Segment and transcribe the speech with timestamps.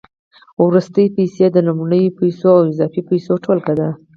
[0.65, 3.89] وروستۍ پیسې د لومړنیو پیسو او اضافي پیسو ټولګه ده